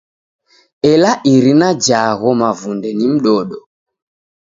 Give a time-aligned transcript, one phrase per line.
[0.91, 3.57] Ela irina ja gho mavunde ni mdodo.